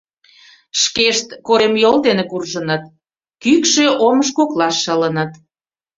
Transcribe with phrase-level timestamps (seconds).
[0.81, 2.83] Шкешт коремйол дене куржыныт,
[3.43, 5.31] кӱкшӧ омыж коклаш шылыныт.